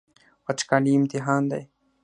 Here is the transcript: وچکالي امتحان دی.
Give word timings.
وچکالي 0.45 0.91
امتحان 0.99 1.41
دی. 1.51 1.61